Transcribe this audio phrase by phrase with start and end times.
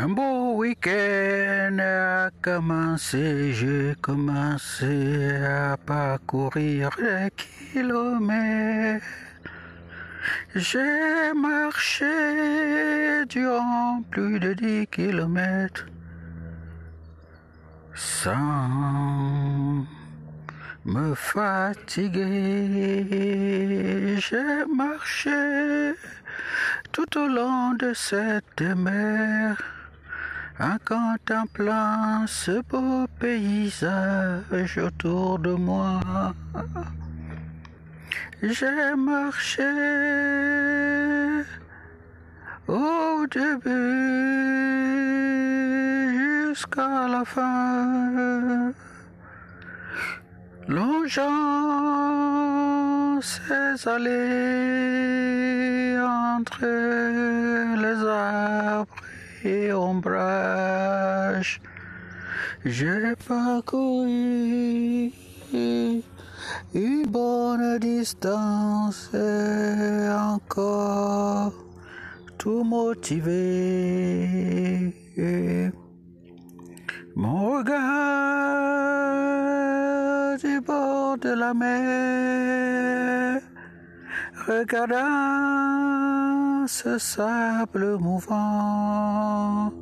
[0.00, 7.30] Un beau week-end a commencé, j'ai commencé à parcourir les
[7.72, 9.04] kilomètres.
[10.54, 15.86] J'ai marché durant plus de dix kilomètres
[17.92, 19.84] sans
[20.84, 22.24] me fatiguer.
[24.16, 25.94] J'ai marché
[26.92, 29.56] tout au long de cette mer
[30.60, 36.00] en contemplant ce beau paysage autour de moi.
[38.42, 39.62] J'ai marché
[42.66, 44.08] au début
[46.48, 48.72] jusqu'à la fin,
[50.66, 51.28] longeant
[53.20, 54.38] ces allées
[56.00, 56.66] entre
[57.82, 59.07] les arbres
[59.44, 61.60] et ombrages.
[62.64, 65.12] J'ai parcouru
[66.74, 71.52] une bonne distance et encore
[72.36, 73.34] tout motivé.
[77.16, 77.78] Mon regard
[80.38, 83.40] du bord de la mer,
[84.46, 86.27] regardant
[86.68, 89.72] ce sable mouvant,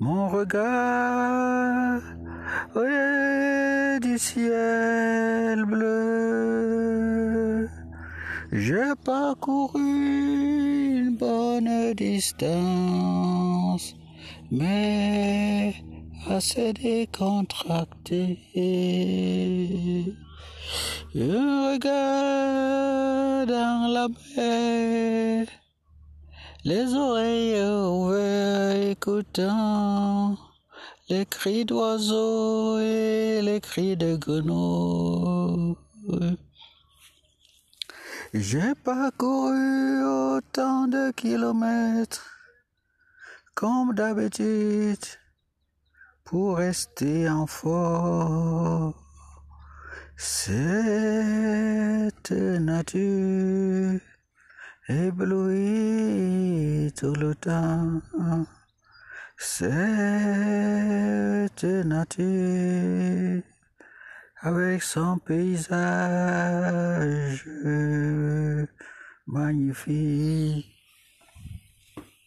[0.00, 2.00] mon regard
[2.74, 7.68] est du ciel bleu.
[8.50, 13.94] J'ai parcouru une bonne distance,
[14.50, 15.74] mais
[16.28, 18.40] assez décontracté.
[21.14, 25.46] Un regard dans la mer,
[26.66, 30.36] les oreilles ouvertes écoutant
[31.08, 35.76] les cris d'oiseaux et les cris de grenouilles.
[38.34, 42.26] J'ai parcouru autant de kilomètres
[43.54, 45.06] comme d'habitude
[46.24, 48.92] pour rester en forme.
[50.16, 51.12] Cette
[52.32, 54.00] nature
[54.88, 58.00] éblouit tout le temps.
[59.38, 59.64] Cette
[61.64, 63.42] nature
[64.40, 65.76] avec son paysage
[69.26, 70.72] magnifique.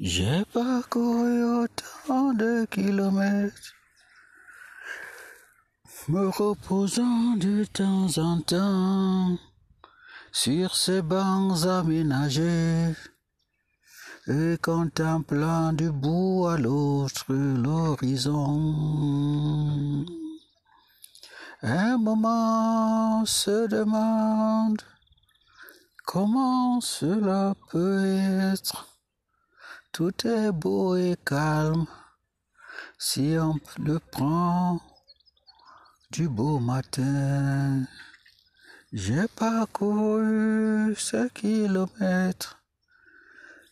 [0.00, 3.72] J'ai parcouru autant de kilomètres,
[6.08, 9.38] me reposant de temps en temps
[10.34, 12.92] sur ces bancs aménagés
[14.26, 18.44] et contemplant du bout à l'autre l'horizon.
[21.62, 24.82] Un moment se demande
[26.04, 28.04] comment cela peut
[28.52, 28.88] être.
[29.92, 31.86] Tout est beau et calme
[32.98, 34.80] si on le prend
[36.10, 37.84] du beau matin.
[38.96, 42.62] J'ai parcouru ce kilomètre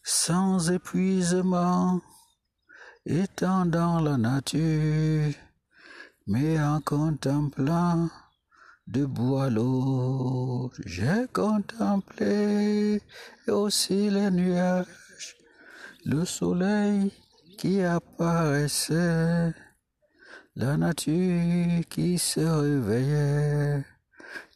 [0.02, 2.00] sans épuisement,
[3.06, 5.32] étant dans la nature,
[6.26, 8.10] mais en contemplant
[8.88, 9.04] de
[9.40, 13.00] à l'autre, j'ai contemplé
[13.46, 15.36] aussi les nuages,
[16.04, 17.12] le soleil
[17.58, 19.54] qui apparaissait,
[20.56, 23.84] la nature qui se réveillait.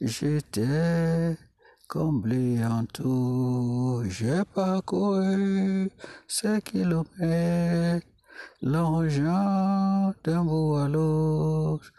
[0.01, 1.37] J'étais
[1.89, 5.91] comblé en tout, j'ai parcouru
[6.29, 8.07] ces kilomètres,
[8.63, 11.93] longeant d'un bout à l'autre,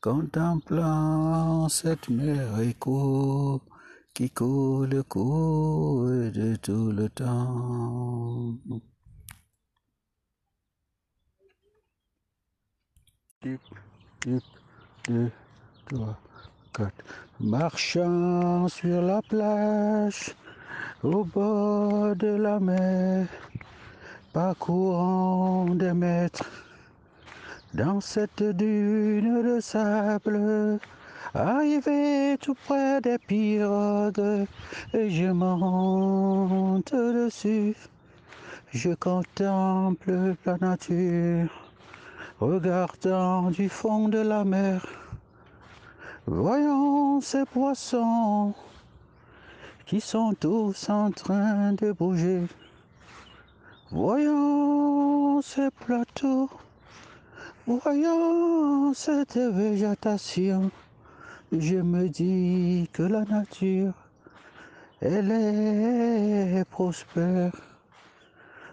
[0.00, 3.60] contemplant cette mer écho
[4.14, 8.56] qui coule, coule de tout le temps.
[17.40, 20.34] Marchant sur la plage,
[21.02, 23.26] au bord de la mer,
[24.32, 26.50] parcourant des mètres,
[27.74, 30.78] dans cette dune de sable,
[31.34, 34.46] arrivé tout près des pirogues,
[34.94, 37.76] et je monte dessus,
[38.72, 41.50] je contemple la nature,
[42.40, 45.01] regardant du fond de la mer.
[46.26, 48.54] Voyons ces poissons
[49.86, 52.42] qui sont tous en train de bouger.
[53.90, 56.48] Voyons ces plateaux,
[57.66, 60.70] voyons cette végétation,
[61.50, 63.92] je me dis que la nature,
[65.00, 67.52] elle est prospère.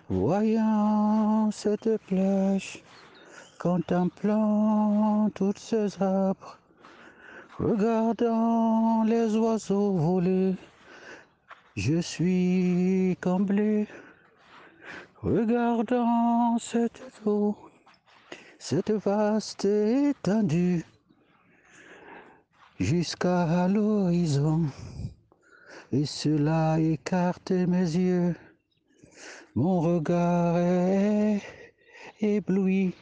[0.08, 2.84] Voyons cette plage,
[3.58, 6.59] contemplant toutes ces arbres,
[7.60, 10.56] regardant les oiseaux voler,
[11.76, 13.88] je suis comblé.
[15.22, 17.58] Regardant cette eau,
[18.58, 20.86] cette vaste étendue,
[22.80, 24.62] jusqu'à l'horizon,
[25.92, 28.36] et cela écarte mes yeux.
[29.56, 31.42] Mon regard est
[32.22, 32.94] ébloui,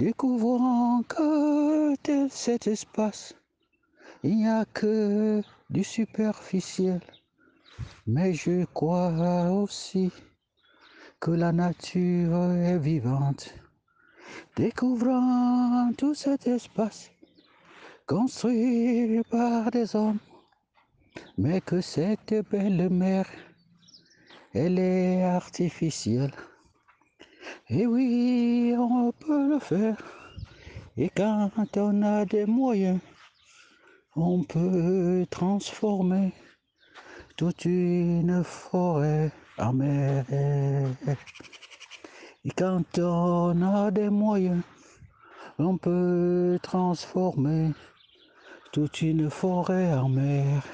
[0.00, 3.34] découvrant que tel cet espace,
[4.22, 7.02] il n'y a que du superficiel,
[8.06, 10.10] mais je crois aussi
[11.20, 13.54] que la nature est vivante,
[14.56, 17.10] découvrant tout cet espace
[18.06, 20.22] construit par des hommes,
[21.36, 23.26] mais que cette belle mer,
[24.54, 26.32] elle est artificielle.
[27.72, 29.96] Et oui, on peut le faire.
[30.96, 32.98] Et quand on a des moyens,
[34.16, 36.32] on peut transformer
[37.36, 40.24] toute une forêt en mer.
[42.44, 44.62] Et quand on a des moyens,
[45.60, 47.70] on peut transformer
[48.72, 50.64] toute une forêt en mer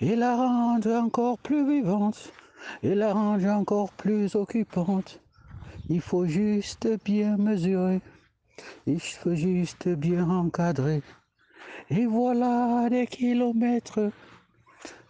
[0.00, 2.32] et la rendre encore plus vivante
[2.84, 5.21] et la rendre encore plus occupante.
[5.94, 8.00] Il faut juste bien mesurer,
[8.86, 11.02] il faut juste bien encadrer.
[11.90, 14.10] Et voilà des kilomètres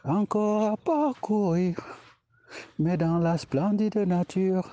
[0.03, 1.77] encore à parcourir.
[2.81, 4.69] Mais dans la splendide nature,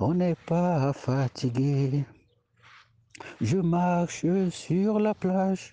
[0.00, 2.04] on n'est pas fatigué.
[3.40, 5.72] Je marche sur la plage,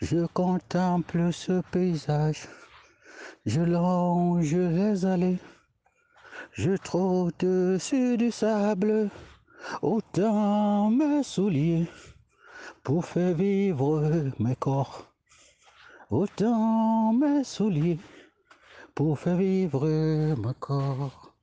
[0.00, 2.46] je contemple ce paysage,
[3.46, 5.40] je longe les allées,
[6.52, 7.44] je trotte
[7.78, 9.10] sur du sable,
[9.82, 11.86] autant mes souliers
[12.82, 15.06] pour faire vivre mes corps,
[16.10, 17.98] autant mes souliers
[18.94, 19.86] pour faire vivre
[20.36, 21.33] mon corps.